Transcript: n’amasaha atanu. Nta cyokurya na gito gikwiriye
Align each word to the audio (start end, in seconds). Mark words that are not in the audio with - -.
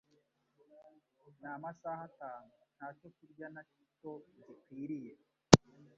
n’amasaha 1.41 2.01
atanu. 2.09 2.49
Nta 2.75 2.87
cyokurya 2.97 3.47
na 3.55 3.61
gito 3.69 4.11
gikwiriye 4.43 5.11